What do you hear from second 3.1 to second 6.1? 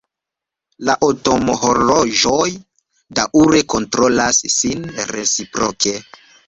daŭre kontrolas sin reciproke.